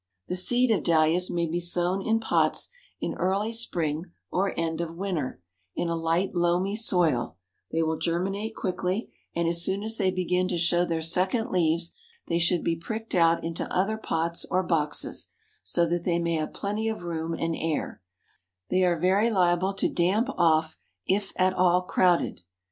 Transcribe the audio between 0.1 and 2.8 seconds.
The seed of Dahlias may be sown in pots